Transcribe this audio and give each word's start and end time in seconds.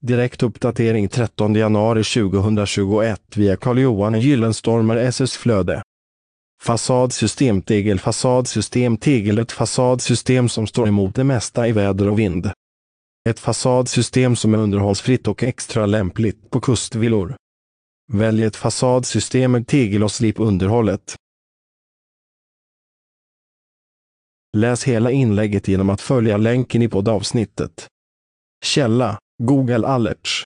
Direkt 0.00 0.42
uppdatering 0.42 1.08
13 1.08 1.54
januari 1.54 2.04
2021 2.04 3.36
via 3.36 3.56
Carl-Johan 3.56 4.20
Gyllenstormer 4.20 4.96
SS 4.96 5.36
Flöde. 5.36 5.82
Fasadsystem 6.62 7.62
tegel 7.62 7.98
Fasadsystem 7.98 8.96
tegel 8.96 9.38
Ett 9.38 9.52
fasadsystem 9.52 10.48
som 10.48 10.66
står 10.66 10.88
emot 10.88 11.14
det 11.14 11.24
mesta 11.24 11.68
i 11.68 11.72
väder 11.72 12.08
och 12.08 12.18
vind. 12.18 12.50
Ett 13.28 13.38
fasadsystem 13.38 14.36
som 14.36 14.54
är 14.54 14.58
underhållsfritt 14.58 15.28
och 15.28 15.42
extra 15.42 15.86
lämpligt 15.86 16.50
på 16.50 16.60
kustvillor. 16.60 17.36
Välj 18.12 18.44
ett 18.44 18.56
fasadsystem 18.56 19.52
med 19.52 19.66
tegel 19.66 20.02
och 20.02 20.12
slip 20.12 20.40
underhållet. 20.40 21.16
Läs 24.56 24.84
hela 24.84 25.10
inlägget 25.10 25.68
genom 25.68 25.90
att 25.90 26.00
följa 26.00 26.36
länken 26.36 26.82
i 26.82 26.88
poddavsnittet. 26.88 27.86
Källa 28.64 29.18
Google 29.40 29.84
Alerts. 29.84 30.44